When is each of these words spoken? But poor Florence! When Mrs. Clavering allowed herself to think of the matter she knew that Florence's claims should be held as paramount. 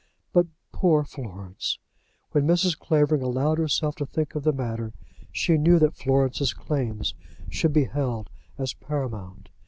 But 0.33 0.47
poor 0.71 1.03
Florence! 1.03 1.77
When 2.31 2.47
Mrs. 2.47 2.75
Clavering 2.75 3.21
allowed 3.21 3.59
herself 3.59 3.93
to 3.97 4.05
think 4.07 4.33
of 4.33 4.41
the 4.41 4.51
matter 4.51 4.93
she 5.31 5.59
knew 5.59 5.77
that 5.77 5.93
Florence's 5.93 6.53
claims 6.55 7.13
should 7.51 7.71
be 7.71 7.83
held 7.85 8.31
as 8.57 8.73
paramount. 8.73 9.49